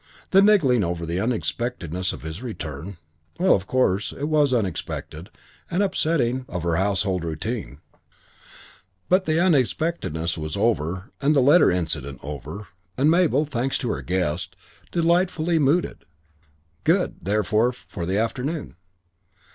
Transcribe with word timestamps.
That 0.31 0.41
niggling 0.43 0.83
over 0.83 1.05
the 1.05 1.19
unexpectedness 1.19 2.11
of 2.11 2.23
his 2.23 2.41
return, 2.41 2.97
well, 3.37 3.53
of 3.53 3.67
course 3.67 4.11
it 4.11 4.23
was 4.23 4.51
unexpected 4.51 5.29
and 5.69 5.83
upsetting 5.83 6.43
of 6.49 6.63
her 6.63 6.77
household 6.77 7.23
routine; 7.23 7.81
but 9.09 9.25
the 9.25 9.39
unexpectedness 9.39 10.39
was 10.39 10.57
over 10.57 11.11
and 11.21 11.35
the 11.35 11.39
letter 11.39 11.69
incident 11.69 12.17
over, 12.23 12.69
and 12.97 13.11
Mabel, 13.11 13.45
thanks 13.45 13.77
to 13.77 13.89
her 13.91 14.01
guest, 14.01 14.55
delightfully 14.91 15.59
mooded. 15.59 16.03
Good, 16.83 17.17
therefore, 17.23 17.71
for 17.71 18.07
the 18.07 18.17
afternoon. 18.17 18.77